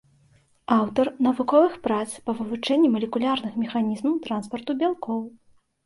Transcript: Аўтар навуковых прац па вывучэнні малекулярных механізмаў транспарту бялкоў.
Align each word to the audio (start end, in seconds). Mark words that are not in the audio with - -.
Аўтар 0.77 1.11
навуковых 1.27 1.77
прац 1.85 2.09
па 2.25 2.31
вывучэнні 2.41 2.91
малекулярных 2.99 3.53
механізмаў 3.65 4.21
транспарту 4.29 4.71
бялкоў. 4.85 5.19